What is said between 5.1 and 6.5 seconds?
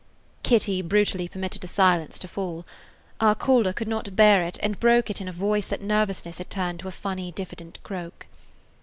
it in a voice that nervousness had